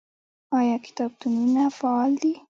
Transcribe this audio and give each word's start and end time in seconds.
آیا 0.59 0.77
کتابتونونه 0.85 1.63
فعال 1.79 2.11
دي؟ 2.21 2.31